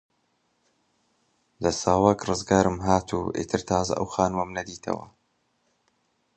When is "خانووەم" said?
4.13-4.49